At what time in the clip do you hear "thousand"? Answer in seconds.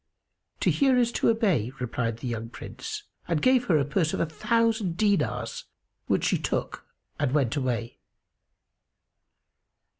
4.25-4.97